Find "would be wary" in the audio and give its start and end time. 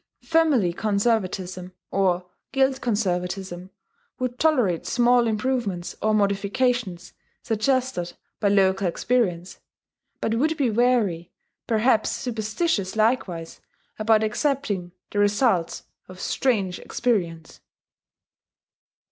10.33-11.29